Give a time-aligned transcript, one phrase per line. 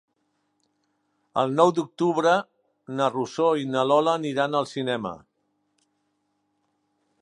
[1.41, 2.33] El nou d'octubre
[3.01, 5.17] na Rosó i na Lola aniran al cinema.